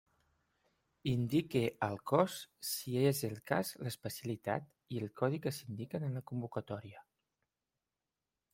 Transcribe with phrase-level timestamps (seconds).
[1.09, 2.37] Indique el Cos,
[2.69, 7.05] si és el cas l'Especialitat, i el Codi que s'indiquen en la convocatòria.